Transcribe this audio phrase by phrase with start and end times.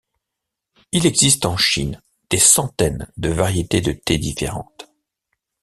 [0.91, 2.01] Il existe en Chine
[2.31, 4.89] des centaines de variétés de thé différentes.